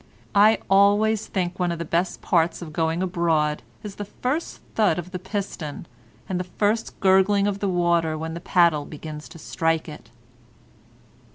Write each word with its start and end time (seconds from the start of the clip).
"I 0.33 0.57
always 0.67 1.27
think 1.27 1.59
one 1.59 1.71
of 1.71 1.77
the 1.77 1.85
best 1.85 2.23
parts 2.23 2.63
of 2.63 2.73
going 2.73 3.03
abroad 3.03 3.61
is 3.83 3.97
the 3.97 4.05
first 4.05 4.61
thud 4.73 4.97
of 4.97 5.11
the 5.11 5.19
piston, 5.19 5.85
and 6.27 6.39
the 6.39 6.43
first 6.57 6.99
gurgling 7.01 7.45
of 7.45 7.59
the 7.59 7.69
water 7.69 8.17
when 8.17 8.33
the 8.33 8.41
paddle 8.41 8.85
begins 8.85 9.29
to 9.29 9.37
strike 9.37 9.87
it." 9.87 10.09